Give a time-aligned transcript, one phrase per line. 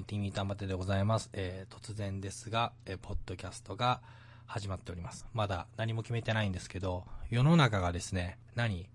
[0.00, 1.28] も、ティミータマテでございます。
[1.32, 4.00] えー、突然ですが、えー、ポッドキャストが
[4.46, 5.26] 始まっております。
[5.34, 8.88] まだ何も決めてないんですけど、世の中がですね、何？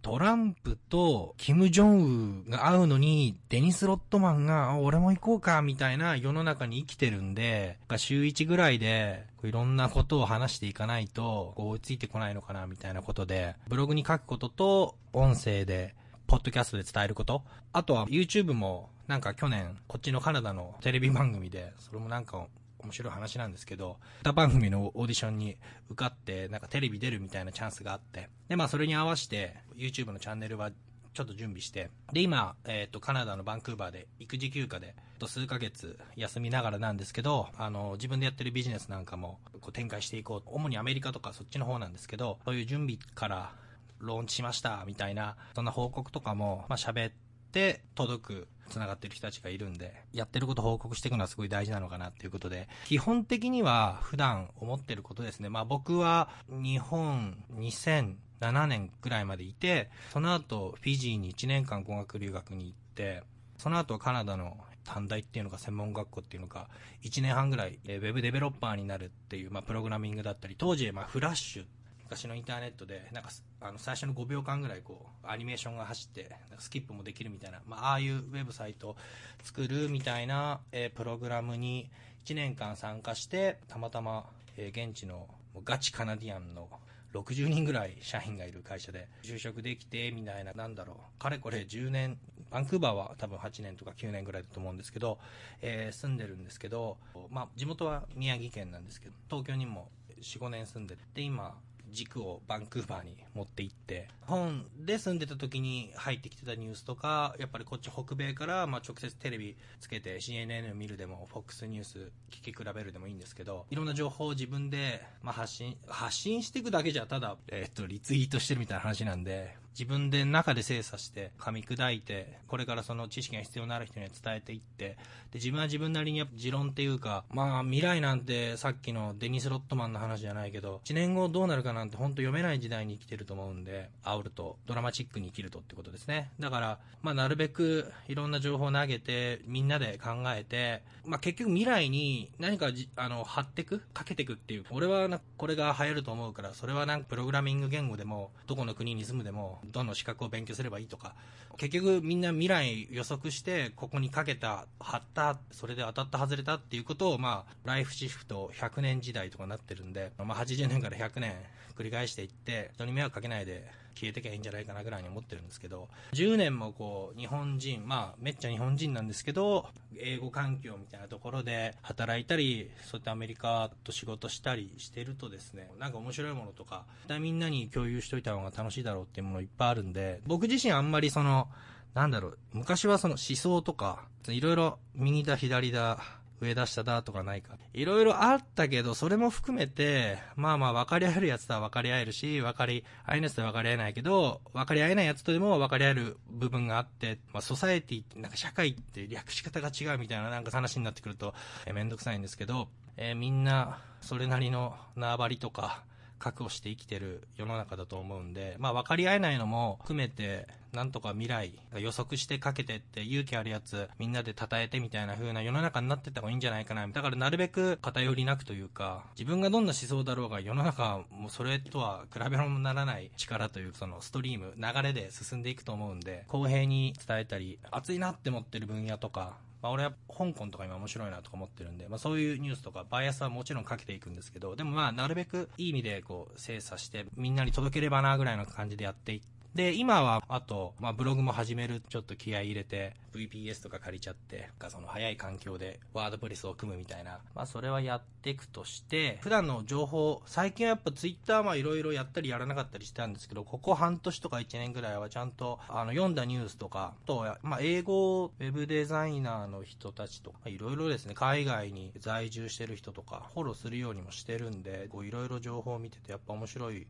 [0.00, 15.94] トランプとキム・ジョンウが会うのに、デニス・ロットマンが、俺も行こうか、みたいな世の中に生きてるんで、週1ぐらいで、いろんなことを話していかないと、追いついてこないのかな、みたいなことで、ブログに書くことと、音声で、
[16.26, 17.42] ポッドキャストで伝えること。
[17.74, 22.46] あとは YouTube も、なんか去年、こっちのカナダのテレビ番組で、それもなんか
[22.78, 25.58] 面白い話なんですけど、歌番組のオーディションに
[25.90, 30.70] 受かって、なんかテレビ出るみたいなチャンスがあって、で、まあそれに合わせて、YouTube のチャンネルは
[31.12, 40.42] ちょっと準備して、で、今、えっ、と、カナダのバンクーバーで育児休暇で、と数ヶ月休みながらなんですけど、あの、自分でやってるビジネスなんかも、こう展開していこう。
[40.46, 43.52] 主にアメリカとかそっちの方なんですけど、そういう準備から、
[43.98, 47.12] ローンチしました、みたいな、そんな報告とかも、まあ、喋っ
[47.52, 55.48] て、届く、繋がってる人たちがいるんで、やってること報告していくのはすごい大事なのかなっていうことで、基本的には普段思ってることですね。
[55.48, 63.22] まあ僕は日本2007年ぐらいまでいて、その後フィジーに1年間語学留学に行って、
[63.58, 66.68] その後カナダの短大っていうのか専門学校っていうのか、
[67.02, 71.64] 1年半ぐらい、えーウェブデベロッパーになるっていう、まあプログラミングだったり、当時、まあフラッシュ
[72.12, 73.30] 昔のインターネットで、なんか、
[73.62, 78.96] あの、最初の5秒間ぐらい、こう、アニメーションが走って、なんかスキップもできるみたいな、まあ、あいうウェブサイト
[79.42, 81.90] 作るみたいな、えープログラムに
[82.26, 84.26] 1年間参加して、たまたま、
[84.58, 85.26] えー現地の
[85.64, 86.68] ガチカナディアンの
[87.14, 92.18] 60人ぐらい社員がいる会社で就職できて、みたいな、なんだろう、かれこれ10年、
[92.50, 95.18] バンクーバーは多分8年とか9年ぐらいだと思うんですけど、
[95.62, 96.98] えー住んでるんですけど、
[97.30, 99.88] まあ、地元は宮城県なんですけど、東京にも
[100.20, 101.58] 4、5年住んでて、今、
[101.92, 124.96] 軸をバンクーバーに持って行って、本で住んでた時に入ってきてたニュースとか、やっぱりこっち北米から、まあ直接テレビつけて CNN 見るでも、FOX ニュース聞き比べるでもいいんですけど、いろんな情報を自分で、まあ発信、発信していくだけじゃただ、えっと、リツイートしてるみたいな話なんで、自分で中で精査して、噛み砕いて、これからその知識が必要のある人には伝えていって、
[125.32, 136.30] で、自分は自分なりにやっぱ持論っていうか、まあ未来なんてさっきのデニス・ロットマンの話じゃないけど、1年後どうなるかなんて本当読めない時代に生きてると思うんで、煽ると、ドラマチックに生きるとってことですね。
[136.38, 144.64] だから、まあなるべくいろんな情報を投げて、みんなで考えて、まあ結局未来に何かじあの、貼ってくかけてくっていう。
[144.70, 145.08] 俺は、
[145.38, 151.14] これが流行ると思うから、それはなんかプログラミング言語でも、どこの国に住むでも、どの資格を勉強すればいいとか、
[151.56, 161.34] 結局みんな未来予測して、ここにかけた、貼った、それで当たった外れたっていうことを、まあ、ライフシフト100年時代とかなってるんで、まあ80年から100年
[161.76, 169.66] 繰り返していって、人に迷惑かけないで消えてきゃいいんじゃないかなぐらいに思ってるんですけど、10年もこう、日本人、まあ、めっちゃ日本人なんですけど、
[169.98, 176.84] 英語環境みたいなところで働いたり、そういったアメリカと仕事したりしてるとですね、なんか面白いものとか、
[177.20, 181.48] みんなに共有しといた方が楽しいだろうっていうものいっぱいあるんで、僕自身あんまりその、
[181.94, 186.02] なんだろう、昔はその思想とか、いろいろ右だ左だ、
[186.42, 187.56] 上出しただとかないか。
[187.72, 201.34] いろいろあったけど、それも含めて、まあまあ分かり合えるやつとは分かり合えるし、分かり合えないやつとは分かり合えないけど、分かり合えないやつとでも分かり合える部分があって、まあソサエティって、なんか社会って略し方が違うみたいななんか話になってくると、
[201.66, 205.84] えーめんどくさいんですけど、えーみんな、それなりの縄張りとか、
[206.22, 216.86] 確保して生きてる世の中だと思うんで、まあ分かり合えないのも含めて、なんとか未来予測してかけてって勇気あるやつみんなで称えてみたいな風な世の中になってった方がいいんじゃないかな。
[216.86, 266.86] だからなるべく偏りなくというか、自分がどんな思想だろうが世の中もうそれとは比べ物にならない力というそのストリーム、流れで進んでいくと思うんで、公平に伝えたり、熱いなって思ってる分野とか、まあ俺は香港とか今面白いなとか思ってるんで、まあそういうニュースとかバイアスはもちろんかけていくんですけど、でもまあなるべくいい意味でこう精査してみんなに届ければなぐらいの感じでやっていって、で、今は、あと、まあ、ブログも始める、ちょっと気合い入れて、VPS とか借りちゃって、なんかその早い環境でワードプレスを組むみたいな、まあ、それはやっていくとして、普段の情報、最近はやっぱ Twitter まあいろいろやったりやらなかったりしてたんですけど、ここ半年とか1年ぐらいはちゃんと、あの、読んだニュースとか、あと、まあ、英語、ウェブデザイナーの人たちとか、いろいろですね、海外に在住してる人とか、フォローするようにもしてるんで、こういろいろ情報を見てて、やっぱ面白い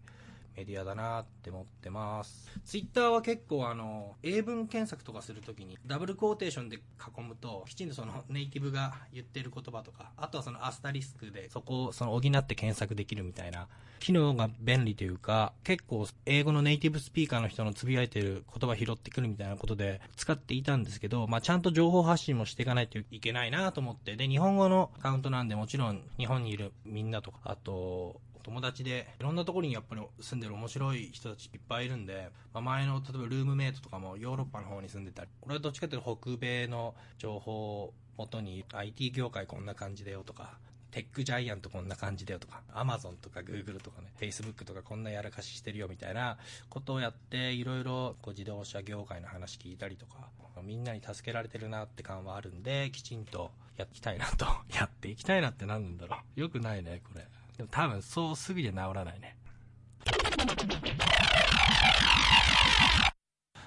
[0.57, 2.51] メディアだなって思ってます。
[2.65, 6.81] ツイッターは結構あの、英文検索とかするときに、ダブルクォーテーションで囲
[7.23, 13.69] むと、きちんとそのネイティブが言ってる言葉とか、あとはそのアスタリスクで、そこをその補って検索できるみたいな、
[14.01, 37.53] 機能が便利というか、結構英語のネイティブスピーカーの人のつぶやいてる言葉拾ってくるみたいなことで使っていたんですけど、まあちゃんと情報発信もしていかないといけないなと思って、で、日本語のアカウントなんでもちろん日本にいるみんなとか、あと、友達で、いろんなところにやっぱり住んでる面白い人たちいっぱいいるんで、まあ、前の、例えばルームメイトとかもヨーロッパの方に住んでたり、俺はどっちかというと北米の情報
[37.83, 40.59] を元に IT 業界こんな感じだよとか、
[40.93, 46.37] テックジャイアントこんな感じだよとか、アマゾンとかグーグルとかね、フェイスブックとかこんなやらかししてるよみたいな
[46.69, 50.29] ことをやって、いろいろこう自動車業界の話聞いたりとか、
[50.63, 56.41] みんなに助けられてるなって感はあるんで、きちんとやっていきたいなと、 やっていきたいなって何なんだろう。
[56.41, 57.27] よくないね、これ。
[57.57, 59.37] でも多分そうすぐには治らないね。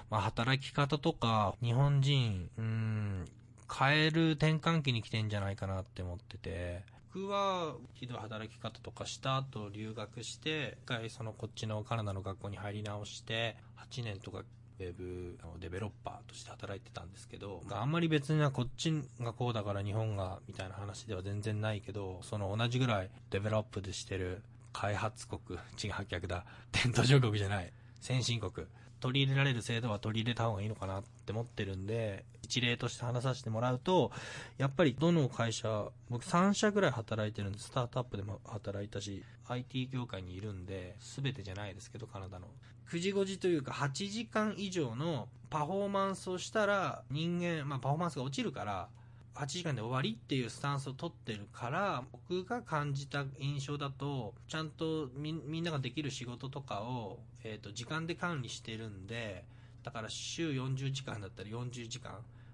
[0.08, 3.24] まあ、働き方とか、日本人、うん、
[3.72, 13.56] 変える転換期に来てんじゃないかなって思ってて、僕はひどい働き方とかした後留学して、一回そのこっちのカナダの学校に入り直して、
[13.90, 14.44] 8年とか
[14.78, 24.42] ウェブのデベロッパーとして働いてたんですけど、あんまり別にはこっちがこうだから日本がみたいな話では全然ないけど、その同じぐらいデベロップでしてる
[24.72, 25.40] 開発国、
[25.82, 28.66] 違う逆だ、伝統上国じゃない、先進国、
[29.00, 34.10] 取り入れられる制度は取り入れた方がいいのかなって思ってるんで、一例として話させてもらうと、
[34.58, 42.48] やっぱりどの会社、僕3社ぐらい働いてるんで、スタートアップでも働いたし、IT 業界にいるんで、全てじゃないですけど、カナダの。
[42.90, 48.88] 9時5時というか8時間以上のパフォーマンスをしたら人間、まあパフォーマンスが落ちるから、
[49.34, 59.44] 8時間で終わりっていうスタンスを取ってるから、僕が感じた印象だと、ちゃんとみんなができる仕事とかを、えっ、ー、と、時間で管理してるんで、
[59.82, 62.12] だから週40時間だったら40時間、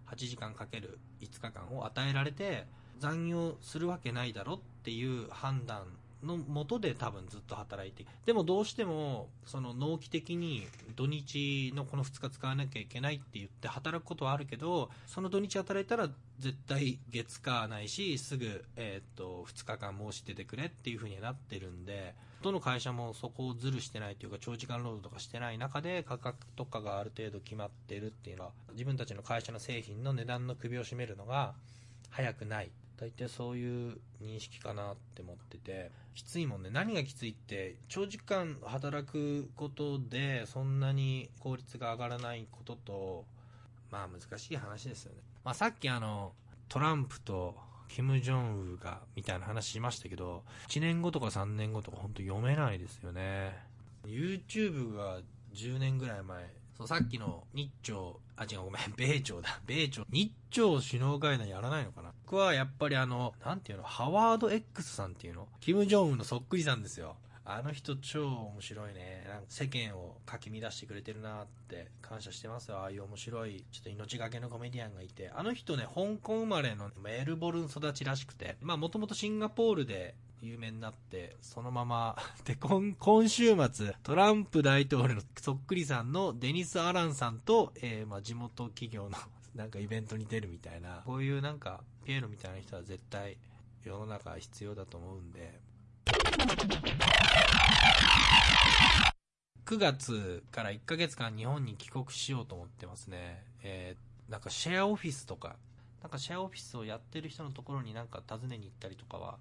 [0.08, 2.66] 8時間かける5日間を与えられて、
[2.98, 5.86] 残業するわけないだろっていう判断
[6.22, 16.08] のもとで多分ずっと働いてでもどうしてもその納期的に土日のこの2日使わなきゃいけないって言って働くことはあるけどその土日働いたら
[16.38, 31.54] 絶対月火ないしすぐ、えー、と2日間申し出てくれっていう風になってるんでどの会社もそこをずるしてないというか長時間労働とかしてない中で価格とかがある程度決まってるっていうのは自分たちの会社の製品の値段の首を絞めるのが
[32.10, 32.70] 早くない。
[33.02, 36.70] 大体そういう認識かなって思ってて、きついもんね。
[36.70, 43.24] 何がきついって、長時間働くことで、そんなに効率が上がらないことと、
[43.90, 45.18] まあ難しい話ですよね。
[45.42, 46.32] まあさっきあの、
[46.68, 47.56] トランプと
[47.88, 53.52] キム・ジョンウが、みたいな話しましたけど、1年後とか3年後とか本当読めないですよね。
[54.06, 55.18] YouTube が
[55.52, 56.54] 10年ぐらい前、
[56.86, 59.60] そう、さっきの日朝、あ、違う、ごめん、 米朝だ。
[59.66, 60.04] 米朝。
[60.10, 62.12] 日朝首脳会談やらないのかな？
[62.24, 65.48] 僕はやっぱりあの、なんていうの、ハワード X さんっていうの？
[65.60, 67.16] キム・ジョンウンのそっくりさんですよ。
[67.44, 69.24] あの人超面白いね。
[69.26, 72.78] なんか世間をかき乱してくれてるなって感謝してますよ。
[72.78, 75.28] ああいう面白い、ちょっと命がけのコメディアンがいて。
[75.30, 78.56] あの人ね、香港生まれのメルボルン育ちらしくて。
[78.60, 89.16] まあもともとシンガポールで有名になって、そのまま で、今、今週末、トランプ大統領のそっくりさんのデニス・アランさんと、えー、まあ、地元企業の
[89.54, 93.38] なんかイベントに出るみたいな、こういうなんか、ピエロみたいな人は絶対
[93.84, 95.60] 世の中必要だと思うんで、
[99.64, 103.44] 9月から1ヶ月間日本に帰国しようと思ってますね。
[103.62, 105.56] えー、なんかシェアオフィスとか、
[106.02, 109.38] なんかシェアオフィスをやってる人のところになんか訪ねに行ったりとかは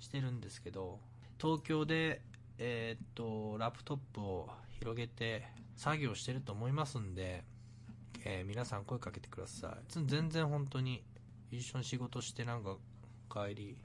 [0.00, 1.00] してるんですけど、
[1.40, 2.20] 東京で、
[2.58, 4.48] えー、っと、ラップトップを
[4.78, 5.46] 広げて
[5.76, 7.44] 作業してると思いますんで、
[8.24, 10.04] えー、皆さん声かけてください。
[10.06, 11.02] 全然本当に
[11.50, 12.76] 一緒に仕事してなんか
[13.30, 13.76] 帰り、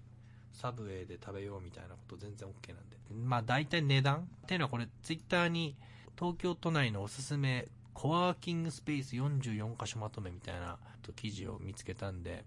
[0.53, 2.97] サブウェイで食べようみたいなこと全然 OK なんで。
[3.11, 5.75] まあ大体値段っていうのはこれツイッターに
[6.17, 10.77] 東京都内のおすすめコワーキングスペース44箇所まとめみたいな
[11.15, 12.45] 記事を見つけたんで、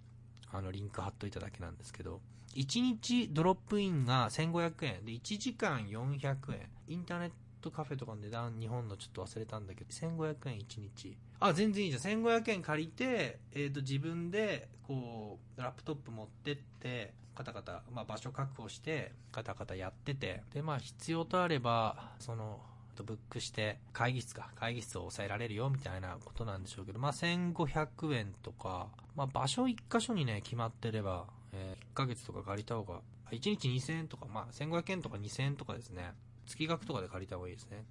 [0.52, 2.20] あのリンク貼っといただけなんですけど、
[2.54, 6.68] 1日ドロップインが1500円で1時間400円。
[6.88, 7.30] インターネッ
[7.60, 11.16] トカフェとかの値段日本のちょっと忘れたんだけど、1500円1日。
[11.40, 12.22] あ、全然いいじゃん。
[12.22, 22.60] 1500円借りて、えっ、ー、と自分でこう、ラップトップ持ってって、カタカタ、まあ、場所確保して、カタカタやってて、で、まあ、必要とあれば、その、
[23.04, 36.12] ブックして、会議室か、会議室を抑えられるよ、みたいなことなんでしょうけど、まあ、1500円とか、まあ、場所1箇所にね、決まってれば、えー、1ヶ月とか借りた方が、1日2000円とか、まあ、1500円とか2000円とかですね。
[36.46, 37.84] 月額とかで借りた方がいいですね。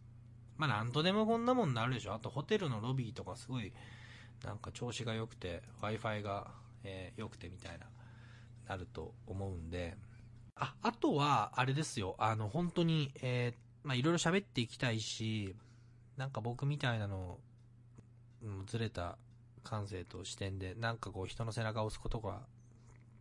[0.57, 2.13] まあなんとでもこんなもんなるでしょ。
[2.13, 3.73] あとホテルのロビーとかすごい、
[4.45, 6.51] なんか調子が良くて、Wi-Fi が、
[6.83, 7.87] えー、良くてみたいな、
[8.67, 9.97] なると思うんで。
[10.55, 12.15] あ、あとは、あれですよ。
[12.19, 15.55] あの、本当に、えー、まあいろいろ喋っていきたいし、
[16.17, 17.39] なんか僕みたいなの、
[18.43, 19.17] うん、ずれた
[19.63, 22.41] 感性と視点で、なんかこう人の背中を押すことが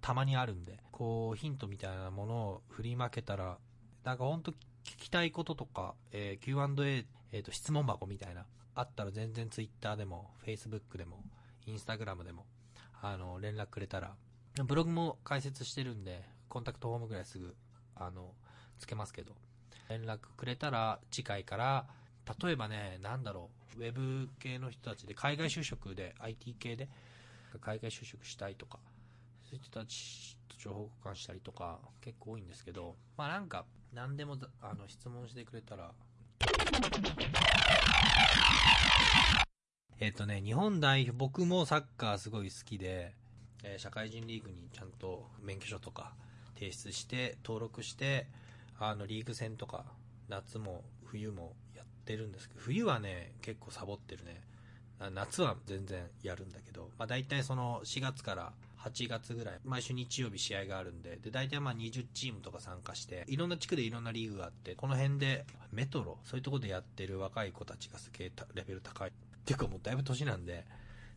[0.00, 3.58] たまにあるんで、こうヒントみたいなものを振りまけたら、
[4.04, 4.52] なんかほんと
[4.84, 11.22] 聞きたいこととか、えー、Q&A、えっ、ー、と質問箱みたいな、あったら全然 Twitter でも、Facebook でも、
[11.66, 12.46] Instagram でも、
[13.02, 14.14] あの、連絡くれたら、
[14.64, 17.54] ブログも解説してるんで、コンタクトフォームぐらいすぐ、
[17.94, 18.34] あの、
[18.78, 19.34] つけますけど、
[19.88, 21.86] 連絡くれたら次回から、
[22.42, 26.88] 例えばね、なんだろう、ウェブ系の人たちで海外就職で、IT 系で、
[27.60, 28.78] 海外就職したいとか、
[29.58, 35.92] 人たちと情報交換したりとか、結構多いんですけど、まあなんか、何でも、あの、質問してくれたら、
[39.98, 43.14] えっ、とね、日本代表、僕もサッカーすごい好きで、
[43.62, 46.14] えー、社会人リーグにちゃんと免許証とか
[46.54, 48.26] 提出して、登録して、
[48.78, 49.84] あの、リーグ戦とか、
[50.28, 54.40] 夏も冬もやってるんですけど、冬はね、結構サボってるね。
[55.12, 58.52] 夏は全然やるんだけど、まあ大体その4月から
[58.84, 69.10] 8月ぐらい、毎週日曜日試合があるんで、で、大体まあ20チームとか参加して、いろんな地区でいろんなリーグがあって、この辺でメトロ、そういうとこでやってる若い子たちがすげえレベル高い。
[69.10, 69.12] っ
[69.44, 70.64] ていうかもうだいぶ年なんで、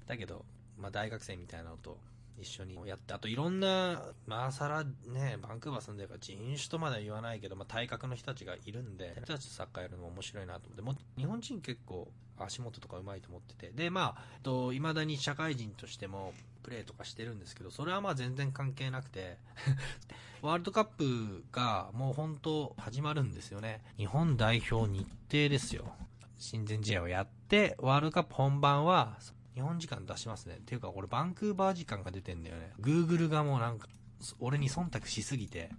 [0.07, 0.45] だけど、
[0.77, 1.97] まあ大学生みたいなのと
[2.37, 12.11] 一緒にやって、あといろんな、まあさらね、バンクーバー住んでるから人種とまでは言わないけど、まあ体格の人たちがいるんで、人たちとサッカーやるのも面白いなと思って、も日本人結構
[12.45, 16.33] 足元とか上手いと思ってて、で、まあ、と、未だに社会人としても、
[16.63, 19.37] プレーとかしてるんですけど、それはまあ全然関係なくて
[20.41, 23.83] ワールドカップがもう本当始まるんですよね。
[23.97, 25.93] 日本代表日程ですよ。
[26.37, 29.17] 親善試合をやって、ワールドカップ本番は、
[29.53, 30.55] 日本時間出しますね。
[30.55, 32.73] っていうか、俺バンクーバー時間が出てんだよね。
[32.79, 33.87] Google がもうなんか、
[34.39, 35.69] 俺に忖度しすぎて。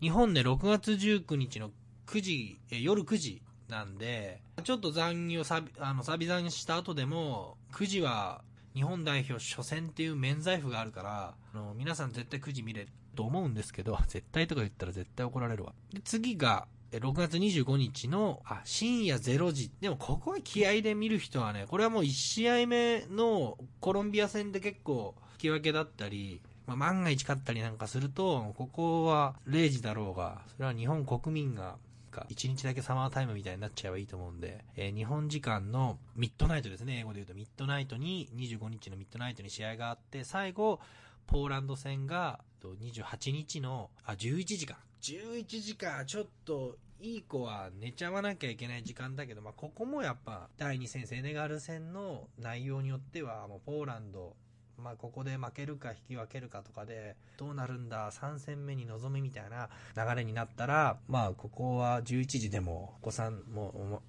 [0.00, 1.70] 日本で6月19日の
[2.06, 3.42] 9時、え夜9時
[3.72, 8.42] なんで、ちょっと残業サビ、あの、サビ残した後でも、9時は
[8.74, 15.72] 日本代表初戦っていう免罪符があるから、あの、皆さん絶対9時見れると思うんですけど、絶対とか言ったら絶対怒られるわ。
[15.90, 19.70] で、次が、6月25日の、あ、深夜0時。
[19.80, 31.76] でもここは気合で見る人はね、これはもう1試合目のコロンビア戦で結構引き分けだったり、まあ、万が一勝ったりなんかすると、ここは0時だろうが、それは日本国民が、
[32.20, 40.80] 1日だけサマータイムみたいになっちゃえばいいと思うんで、えー、日本時間のミッドナイトですね、英語で言うとミッドナイトに、25日のミッドナイトに試合があって、最後、
[41.26, 44.78] ポーランド戦が、28日の、あ、11時か。
[45.00, 54.36] 11時か、ちょっと、いい子は寝ちゃわなきゃいけない時間だけど、まあ、ここもやっぱ、第2戦セネガル戦の内容によっては、もうポーランド、
[54.78, 64.02] まあ、ここで負けるか引き分けるかとかで、どうなるんだ、3戦目に臨みみたいな流れになったら、まあ、ここは11時でも、お子さんも、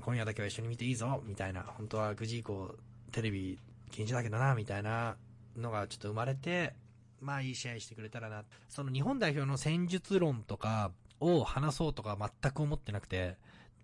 [0.00, 2.74] 今夜だけは一緒に見ていいぞ、みたいな、本当は9時以降、
[3.12, 3.58] テレビ
[3.90, 5.16] 禁止だけどな、みたいな
[5.56, 6.74] のがちょっと生まれて、
[7.20, 8.44] まあいい試合してくれたらな。
[8.68, 10.90] その日本代表の戦術論とか
[11.20, 13.36] を話そうとか全く思ってなくて、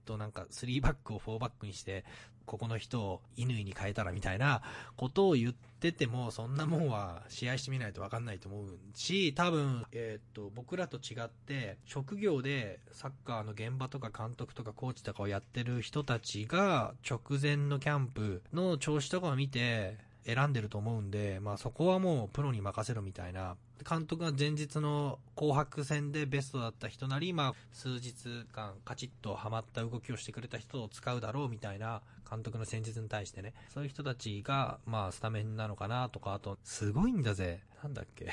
[0.05, 2.05] となんか3バックを4バックにして、
[2.51, 4.63] ここの人を乾に変えたらみたいな
[4.97, 23.57] ことを言ってても、そんなもんは試合してみないとわかんないと思うし、多分、えっ、と、僕らと違って、職業でサッカーの現場とか監督とかコーチとかをやってる人たちが、直前のキャンプの調子とかを見て、選んでると思うんで、まあそこはもうプロに任せろみたいな。
[23.89, 28.15] 監督が前日の紅白戦でベストだった人なり、まあ数日
[28.53, 33.55] 間カチッとハマった動きをしてくれた人を使うだろうみたいな監督の戦術に対してね。
[33.73, 37.61] そういう人たちが、まあスタメンなのかなとか、あと、すごいんだぜ。
[37.83, 38.29] なんだっけ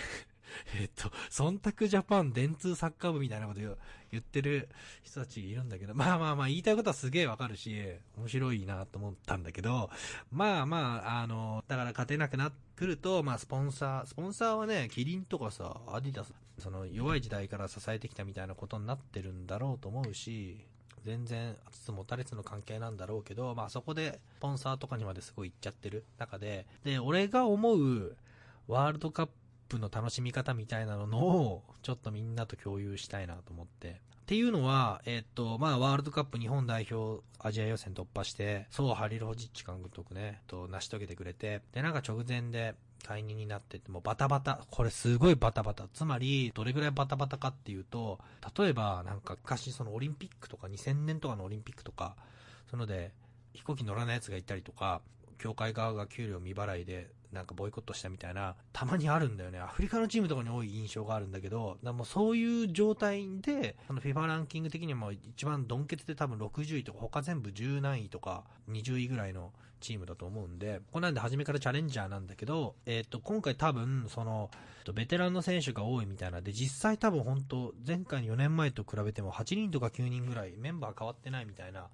[0.80, 4.70] えっと、忖度ジャパン電通サッカー部みたいなこと言ってる
[5.04, 7.76] 人たちいるんだけど、まあまあまあ言いたいことはすげえわかるし、
[8.18, 9.90] 面白いなと思ったんだけど、
[10.32, 20.64] まあまあ、あの、だから勝てなくなってくると、まあスポンサー、スポンサーはね、キリンとかさ、アディダス、その弱い時代から支えてきたみたいなことになってるんだろうと思うし、
[21.04, 28.16] 全然、つつもたれつの関係なんだろうけど、まあそこで、スポンサーとかにまですごい行っちゃってる中で、で、俺が思う、
[28.68, 29.32] ワールドカップ
[29.68, 33.90] プの楽しみ方みたいなのを、ちょっとみんなと共有したいなと思って。
[33.90, 33.94] っ
[34.28, 42.76] ていうのは、えっと、まあ、ワールドカップ日本代表アジア予選突破して、そうハリルホジッチ監督ね、と成し遂げてくれて、で、なんか直前で、
[43.08, 45.88] 解任になってて、もバタバタ、これすごいバタバタ。
[45.94, 48.20] つまり、どれぐらいバタバタかっていうと、
[48.58, 52.18] 例えば、なんか昔そのオリンピックとか2000年とかのオリンピックとか、
[52.70, 53.14] そので、
[53.54, 55.02] 飛行機乗らない奴がいたりとか、
[55.38, 59.60] 協会側が給料未払いで、なんかボイコットしたみたいな、たまにあるんだよね。
[59.60, 74.50] アフリカのチームとかに多い印象があるんだけど、だもうそういう状態で、あの FIFA ランキング的にも一番ドンケツで多分60位とか、他全部10何位とか、20位ぐらいのチームだと思うんで、こんなんで初めからチャレンジャーなんだけど、えっ、と、今回多分、その、
[74.94, 81.90] ベテランの選手が多いみたいなで、実際多分本当前回4年前と比べても8人とか9人ぐらいメンバー変わってないみたいな、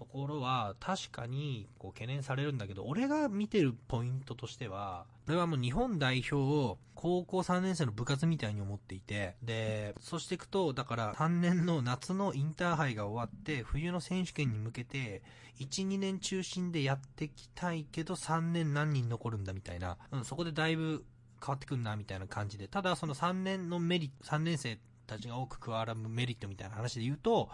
[0.00, 15.20] ところは確かにこう懸念されるんだけど、俺が見てるポイントとしては、これはもう日本代表を高校3年生の部活みたいに思っていて、で、そしていくと、だから3年の夏のインターハイが終わって、冬の選手権に向けて、
[15.58, 21.04] 1、2年中心でやっていきたいけど、3年何人残るんだみたいな、うん、そこでだいぶ
[21.44, 27.50] 変わってくんなみたいな感じで、ただその3年のメリット、3年生たちが多く加わるメリットみたいな話で言うと、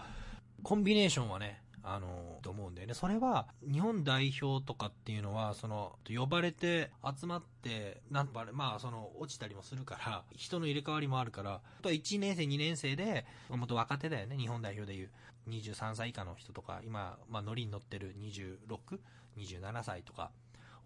[0.62, 2.94] コンビネーションはね、あの、と思うんだよね。
[2.94, 15.10] それは、日本代表とかっていうのは、その、呼ばれて集まって、なんとまあ、その、落ちたりもするから、人の入れ替わりもあるから、あとは1年生、2年生で、もっと若手だよね、日本代表でいう。
[15.48, 18.98] 23歳以下の人とか、今、まあ、乗りに乗ってる26、
[19.38, 20.32] 27歳とか、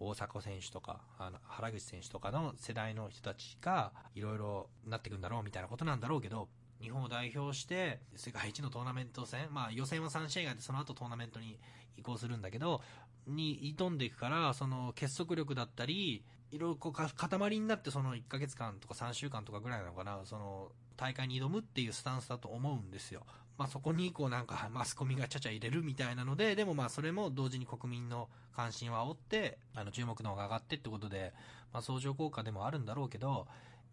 [0.01, 6.49] 大迫選手とか、あの、原口選手とかの世代の人たちが、いろいろなってくんだろうみたいなことなんだろうけど、
[6.81, 11.59] 日本を代表して、世界一のトーナメント戦、まあ予選は3試合があって、その後トーナメントに
[11.97, 12.81] 移行するんだけど、
[13.27, 23.25] に挑んでいくから、その結束力だったり、いろいろこう塊になってその1ヶ月間とか3週間とかぐらいなのかな、その大会に挑むっていうスタンスだと思うんですよ。
[23.57, 31.35] まあそこにこうなんかマスコミがちゃちゃ入れるみたいなので、でもまあそれも同時に国民の関心を煽って、あの注目度が上がってってことで、
[31.73, 33.47] まあ相乗効果でもあるんだろうけど、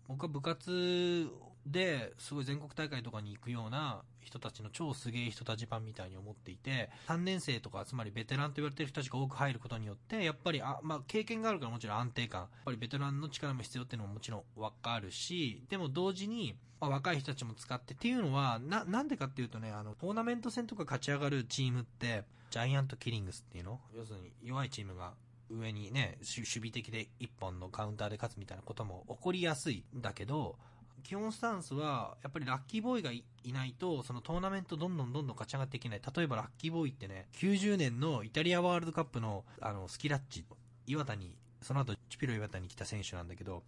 [0.08, 1.30] 僕は部活
[1.72, 23.82] ですごい全国大会とかに行くような人たちの超すげえ人たち版みたいに思っていて、3年生とか、つまりベテランと言われてる人たちが多く入ることによって、やっぱり、あ、まあ、経験があるからもちろん安定感、やっぱりベテランの力も必要っていうのももちろんわかるし、でも同時に、まあ、若い人たちも使ってっていうのは、な、なんでかっていうとね、あの、トーナメント戦とか勝ち上がるチームって、ジャイアントキリングスっていうの？
[23.94, 25.14] 要するに弱いチームが
[25.50, 30.58] 上にね、守備的で一本のカウンターで勝つみたいなことも起こりやすいんだけど、
[31.08, 36.02] 基本スタンスは、やっぱりラッキーボーイがいないと、そのトーナメントどんどんどんどん勝ち上がっていけない。
[36.02, 40.44] 例えばラッキーボーイってね、90年のイタリアワールドカップの、あの、スキラッチ、
[40.86, 43.64] 岩田に、その後、チピロ岩田に来た選手なんだけど、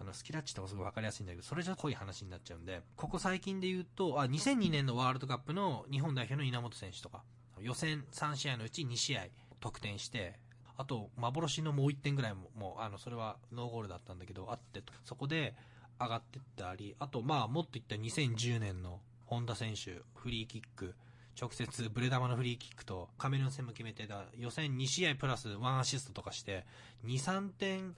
[0.00, 7.22] あの、スキラッチとかすごいわかりやすいんだけど、それじゃ濃い話になっちゃうんで、ここ最近で言うと、あ、2002年のワールドカップの日本代表の稲本選手とか、
[7.60, 9.26] 予選3試合のうち2試合
[9.60, 10.40] 得点して、
[10.76, 15.54] あと、幻のもう1点ぐらいも、もう、あの、それはノーゴールだったんだけど、あって、そこで、
[16.00, 20.94] 上がってったり、あと、まあ、もっと言った2010年の本田選手、フリーキック、
[21.40, 26.64] 直接ブレ玉のフリーキックとカメルーン戦も決めてた予選2試合プラス1アシストとかして、
[27.04, 27.94] 2、3点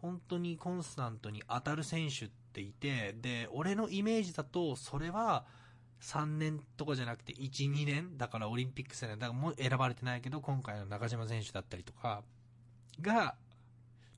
[0.00, 5.44] 本当にコンスタントに当たる選手っていて、で、俺のイメージだと、それは
[6.00, 12.22] 3年とかじゃなくて1、2年だからオリンピック戦だからもう選ばれてないけど、今回の中島選手だったりとか、
[13.00, 13.34] が、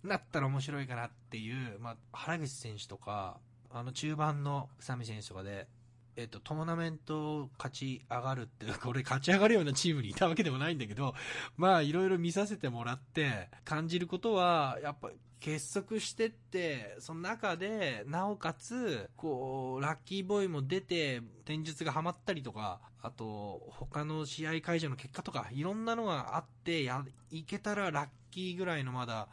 [0.03, 3.39] なったら面白いかなっていう、まあ、原口選手とか、
[3.71, 5.69] あの中盤の宇佐美選手とかで、
[6.17, 11.15] えっと、トーナメント勝ち上がるって、 これ勝ち上がるようなチームにいたわけでもないんだけど、
[11.57, 15.11] まあいろいろ見させてもらって感じることは、やっぱ
[15.41, 29.29] 結束してって、その中で、なおかつ、こう、ラッキーボーイも出て、戦術がハマったりとか、あと、他の試合会場の結果とか、いろんなのがあって、や、いけたらラッキーぐらいのまだ、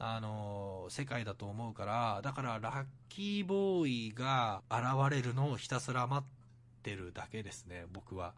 [0.00, 4.80] あの世界だと思うから、だからラッキーボーイが現
[5.10, 6.32] れるのをひたすら待っ
[6.82, 8.34] てるだけですね、僕は。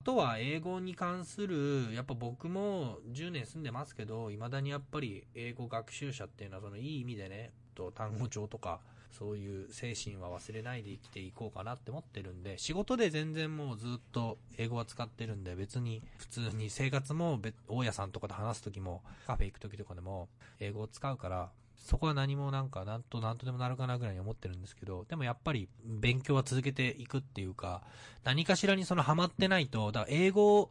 [0.00, 20.28] あとは英語に関する、やっぱ僕も10年住んでますけど、未だにやっぱり英語学習者っていうのはそのいい意味でね、と単語帳とか、そういう精神は忘れないで生きていこうかなって思ってるんで、仕事で全然もうずっと英語は使ってるんで、別に普通に生活も大家さんとかで話すときも、カフェ行くときとかでも
[20.60, 27.82] 英語を使うから、そこは何もなんか、なんとなんとでもなるかなぐらいに思ってるんですけど、でもやっぱり勉強は続けていくっていうか、
[28.24, 30.70] 何かしらにそのハマってないと、だから英語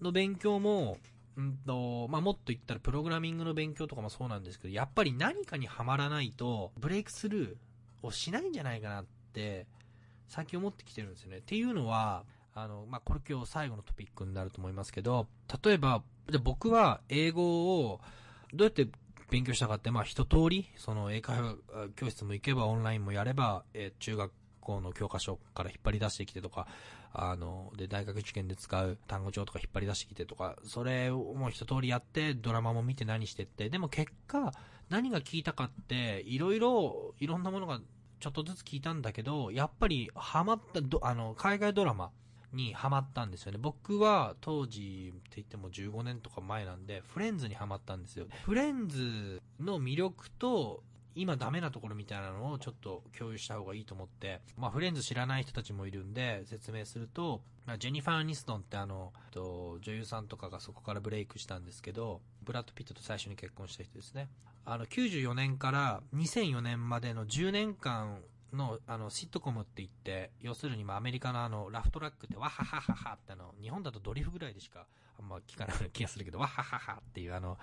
[0.00, 0.96] の勉強も、
[1.36, 7.56] うんと、まあ、もっと言ったらプログラミングの勉強とかもそうなんですけど、やっぱり何かにはまらないと、ブレイクスルー
[8.06, 9.66] をしないんじゃないかなって、
[10.28, 11.38] 最近思ってきてるんですよね。
[11.38, 15.26] っていうのは、あの、まあ、これ今日最後のトピックになると思いますけど、
[15.64, 18.00] 例えば、で僕は英語を
[18.54, 18.88] どうやって
[19.30, 21.56] 勉強したかって、まあ、一通り、その英会話
[21.96, 26.66] 教室も行けばオンラインもやれば、えー、中学校の教科書から引っ張り出してきてとか、
[27.12, 34.52] あの、で、大学受験で使う単語帳とか引っ張り出してきてとか、それをもう一通りやって、ドラマも見て何してって、でも結果、
[34.88, 37.80] 何が聞いたかって、いろいろ、いろんなものが
[38.20, 42.10] ちょっとずつ聞いたんだけど、やっぱりハマった、あの、海外ドラマ
[42.52, 43.58] にハマったんですよね。
[43.60, 48.26] 僕は当時って言っても15年とか前なんで、フレンズにハマったんですよ。
[48.44, 50.82] フレンズの魅力と、
[51.16, 64.28] 今ダメなところみたいなのをちょっと共有した方がいいと思って、まあフレンズ知らない人たちもいるんで説明すると、まあ、ジェニファー・アニストンってあの、と女優さんとかがそこからブレイクしたんですけど、ブラッド・ピットと最初に結婚した人ですね。
[64.66, 68.22] あの、94年から2004年までの10年間
[68.52, 74.86] の、あの、シットコムって言って、要するに、まあ、アメリカのあの、ラフトラックって、わははははってあの、日本だとドリフぐらいでしか、
[75.18, 77.58] あんま聞かない気がするけど、わはははっていうあの、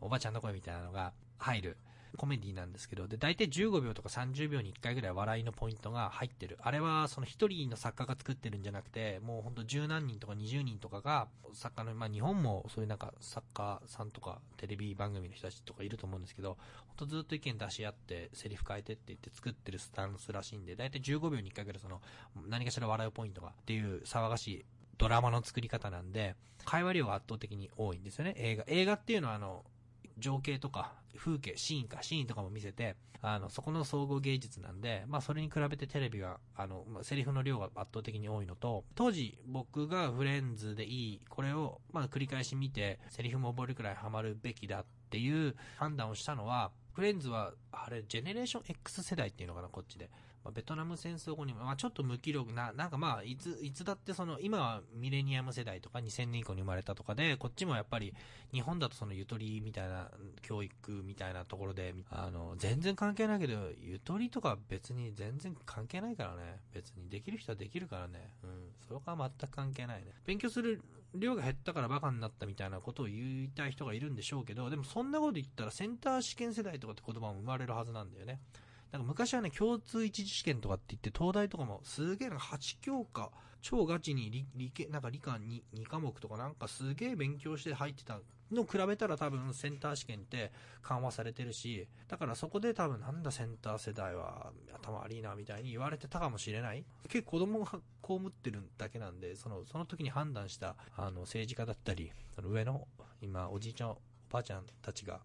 [0.00, 1.76] おばちゃんの声みたいなのが入る
[2.16, 6.58] コメディなんですけど、で、大体15秒とか30秒に1回ぐらい笑いのポイントが入ってる。
[6.62, 22.00] あれは、その1人の作家が作ってるんじゃなくて、もうほんと10何人とか20人とかが、作家の、まあ日本もそういうなんか作家さんとかテレビ番組の人たちとかいると思うんですけど、ほんとずっと意見出し合って、セリフ変えてって言って作ってるスタンスらしいんで、大体15秒に1回ぐらいその、
[22.48, 24.64] 何かしら笑うポイントがっていう騒がしい
[24.98, 28.64] ドラマの作り方なんで、会話量が圧倒的に多いんですよね、映画。
[28.66, 29.64] 映画っていうのはあの、
[30.18, 50.10] 情景とか、風景、シーンか、シーンとかも見せて、あの、そこの総合芸術なんで、まあ、それに比べてテレビは、あの、まあ、セリフの量が圧倒的に多いのと、当時、僕がフレンズでいい、これを、まあ、繰り返し見て、セリフも覚えるくらいハマるべきだっていう判断をしたのは、フレンズは、あれ、ジェネレーション X 世代っていうのかな、こっちで。
[50.48, 58.14] まあ、ベトナム戦争後にも、まあ、ちょっと無気力な、なんかまあ、いつ、いつだってその、今はミレニアム世代とか2000年以降に生まれたとかで、こっちもやっぱり、
[58.52, 66.60] 日本だとそのゆとりみたいな、教育みたいなところで、あの、全然関係ないけど、ゆとりとか別に全然関係ないからね。
[66.72, 68.30] 別にできる人はできるからね。
[68.42, 68.50] うん。
[68.86, 70.12] それは全く関係ないね。
[70.24, 70.80] 勉強する
[71.14, 78.40] 量が減ったからバカになったみたいなことを言いたい人がいるんでしょうけど、でもそんなこと言ったらセンター試験世代とかって言葉も生まれるはずなんだよね。
[78.92, 88.18] なんか昔はね、共通一次試験とかって言って、東大とかもすげえな、8教科、超ガチに理、理系、なんか理科 2, 2科目とかなんかすげえ勉強して入ってた
[88.50, 96.84] の比べたら多分センター試験って緩和されてるし、だからそこで多分なんだセンター世代は頭悪いなみたいに言われてたかもしれない。
[97.08, 102.88] 結構子供が被ってるだけなんで、その、その時に判断した、あの、政治家だったり、その上の、
[103.20, 103.98] 今、おじいちゃん、お
[104.30, 105.20] ばあちゃんたちが、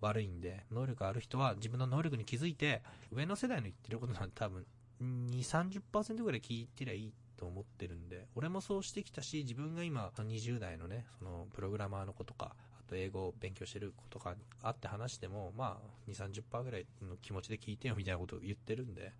[0.00, 2.82] 悪いんで、能力ある人は自分の能力に気づいて、
[3.12, 4.66] 上の世代の言ってることなんて多分、
[5.02, 19.12] 2、30%ぐらい聞いてりゃいいと思ってるんで、俺もそうしてきたし、自分が今、20代のね、その、プログラマーの子とか、あと英語を勉強してる子とかあって話しても、まあ、2、30%ぐらいの気持ちで聞いてよみたいなことを言ってるんで、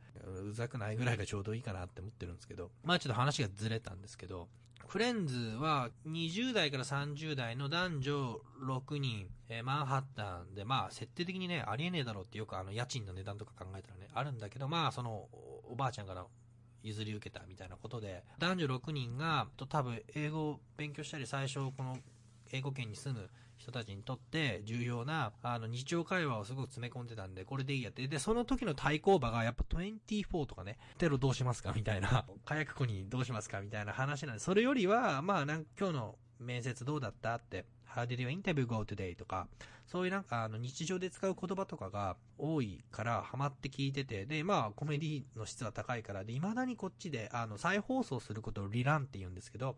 [0.48, 4.48] うざくないぐらいがちょうどいいかなって思ってるんですけど、まあちょっと話がずれたんですけど、
[4.87, 15.29] フレンズは20代から30代の男女6人、えー、マンハッタンで、まあ設定的にね、ありえねえだろうってよくあの家賃の値段とか考えたらね、あるんだけど、まあその、
[15.68, 16.25] おばあちゃんから
[16.83, 21.99] 譲り受けたみたいなことで、男女6人が、と多分英語を勉強したり最初この
[22.52, 28.06] 英語圏に住む人たちにとって重要な、あの、日常会話をすごく詰め込んでたんで、これでいいやって。
[28.06, 39.14] で、その時の対抗馬がやっぱ24とかね、テロどうしますかみたいな、 火薬庫にどうしますかみたいな話なんで、それよりは、まあ、なんか今日の面接どうだったって、How did your interview go today?
[39.14, 39.48] とか、
[39.87, 49.76] そういうなんかあの日常で使う言葉とかが多いからハマって聞いてて、で、まあコメディの質は高いから、で、未だにこっちであの再放送することをリランって言うんですけど、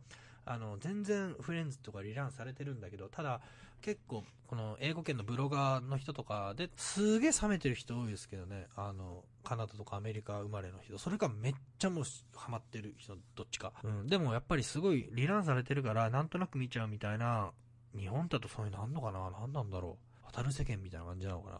[0.51, 3.41] あの、全然フレンズとかリランされてるんだけど、ただ
[3.83, 13.73] 結構この英語圏のブロガーの人とかですげえ冷めてる人多いですけどね、あの、カナダとかアメリカ生まれの人、それかめっちゃもうハマってる人、どっちか。
[13.85, 17.53] うん、でもやっぱりすごいリランされてるから、なんとなく見ちゃうみたいな、
[17.97, 19.31] 日本だとそういうのあんのかな？
[19.31, 20.27] 何なんだろう？
[20.27, 21.59] 渡る世間みたいな感じなのかな？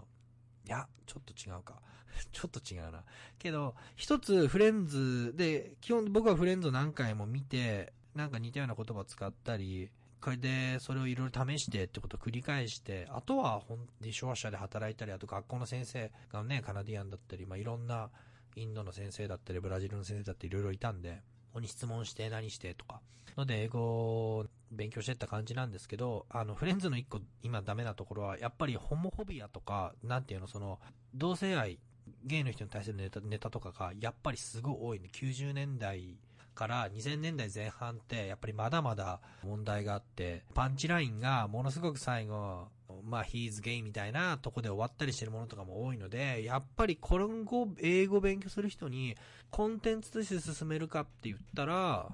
[0.67, 1.81] いや、ちょっと違うか。
[2.33, 3.05] ちょっと違うな。
[3.39, 9.91] けど、一つフレンズで、基本僕はフレンズを何回も見て、なんか似たような言葉を使ったり、
[10.21, 18.11] これでそれをいろいろ試してってことを繰り返して、あとは本で商社で働いたり、あと学校の先生がね、カナディアンだったり、まあ、いろんな
[18.57, 23.01] インドの先生だったり、ブラジルの先生だったり、いろいろいたんで、ここに質問して何してとか。
[23.37, 30.81] ので、英語を勉強してった感じなんですけど、あの、フレンズの一個今ダメなところは、やっぱりホモホビアとか、なんていうの、その、
[31.15, 31.79] 同性愛、
[32.25, 35.09] ゲイの人に対するネタネタとかが、やっぱりすごい多いね。
[35.13, 36.19] 90年代
[36.59, 42.67] から2000年代前半ってやっぱりまだまだ問題があって、パンチラインがものすごく最後、
[43.05, 49.17] まあ、he's gay みたいなとこで終わったりしてるものとかも多いので、やっぱり今後英語勉強する人に
[49.51, 52.09] コンテンツとして進めるかって言ったら、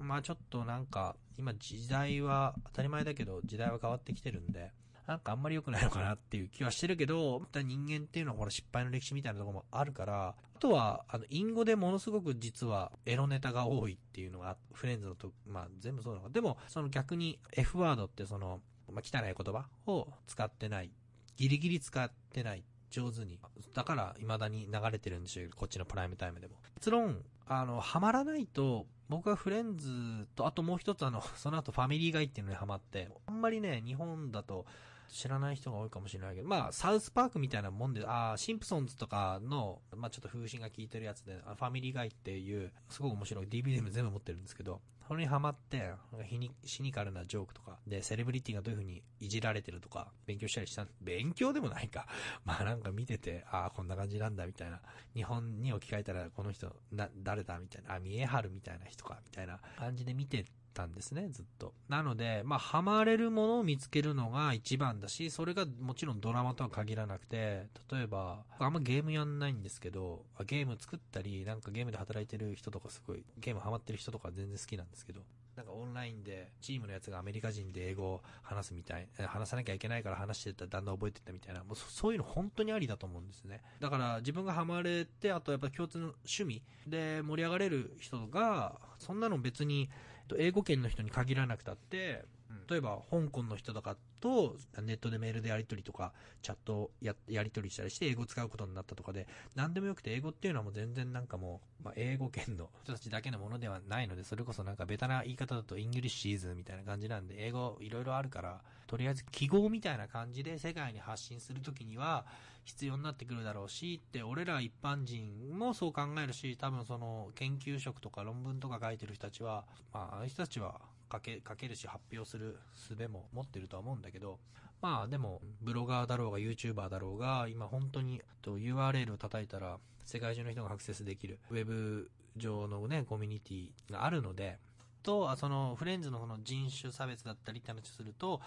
[0.00, 4.70] まあちょっとなんか、今時代は当たり前だけど時代は変わってきてるんで、
[5.08, 16.30] なんかあんまり良くないのかなっていう気はしてるけど、また人間っていうのはほら失敗の歴史みたいなところもあるから、あとは、あの、隠語でものすごく実はエロネタが多いっていうのが、フレンズのと、まあ全部そうなのか。
[16.30, 18.60] でも、その逆に F ワードってその、
[18.92, 20.90] まあ汚い言葉を使ってない。
[21.38, 22.62] ギリギリ使ってない。
[22.90, 23.38] 上手に。
[23.72, 26.56] だから、未だに流れてるんでしょうこっちのプライムタイムでも。
[26.74, 34.66] 結論、あの、ハマらないと、僕はフレンズと、あともう一つあの、その後ファミリーガイっていうのにハマって、あんまりね、日本だと、
[35.08, 45.90] 知らない人が多いかもしれないけど、まあ、サウスパークみたいなもんで、ああ、シンプソンズとかの、まあちょっと風刺が効いてるやつで、ファミリーガイっていう、すごく面白い DVD も全部持ってるんですけど、それにハマって、
[46.28, 52.06] シニシニカルなジョークとか、で、セレブリティがどういう風にいじられてるとか、勉強したりした勉強でもないか。
[52.44, 54.82] まあなんか見てて、ああ、こんな感じなんだ、みたいな。
[55.14, 57.94] 日本に置き換えたら、この人、な、誰だみたいな。
[57.94, 60.44] あ、見えはるみたいな人か、みたいな感じで見て
[60.78, 61.74] たんですね、ずっと。
[61.88, 75.22] なので、まあ、ハマれるものを見つけるのが一番だし、それがもちろんドラマとは限らなくて、例えば、あんまゲームやんないんですけど、ゲーム作ったり、なんかゲームで働いてる人とかすごい、ゲームハマってる人とか全然好きなんですけど、
[75.56, 83.60] なんかオンラインで、チームのやつがアメリカ人で英語を話すみたい、話さなきゃいけないから話してたらだんだん覚えてったみたいな、もうそういうの本当にありだと思うんですね。
[83.80, 89.90] だから自分がハマれて、あとやっぱ共通の趣味で盛り上がれる人が、そんなの別に、
[90.36, 92.24] 英語圏の人に限らなくたって、
[92.68, 96.12] 例えば香港の人とかとネットでメールでやり取りとか、
[96.42, 112.24] チャットややり取りしたりして英語を使うことになったとかで、何でもよくて英語っていうのはもう全然なんかもう、まあ、英語圏の 人たちだけのものではないので、それこそなんかベタな言い方だと Englishes みたいな感じなんで、英語いろいろあるから、とりあえず記号みたいな感じで世界に発信するときには
[112.68, 124.38] 必要になってくるだろうし、って俺ら一般人もそう考えるし、多分その研究職とか論文とか書いてる人たちは、まあ、あの人たちは書け、書けるし発表する術も持ってるとは思うんだけど、
[124.82, 134.58] まあでも、ブロガーだろうが YouTuber だろうが、今本当にと URL を叩いたら世界中の人がアクセスできるウェブ上のね、コミュニティがあるので、
[135.02, 138.42] と、そのフレンズのこの人種差別だったりって話すると、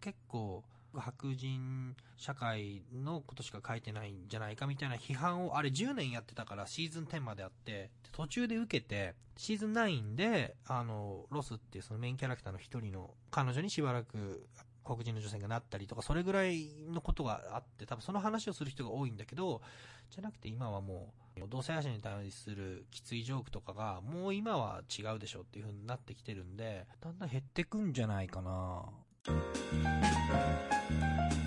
[0.00, 0.62] 結構
[1.00, 14.48] 白人社会のことしか書いてないんじゃないかみたいな批判を、あれ10年やってたからシーズン10まであって、途中で受けて、シーズン9で、あの、ロスっていうそのメインキャラクターの一人の彼女にしばらく
[14.84, 19.62] 黒人の女性がなったりとか、それぐらいのことがあって、多分その話をする人が多いんだけど、
[20.10, 28.84] じゃなくて今はもう、同性愛者に対するきついジョークとかが、もう今は違うでしょっていう風になってきてるんで、だんだん減ってくんじゃないかな。
[29.26, 31.43] アメリカの人たちは。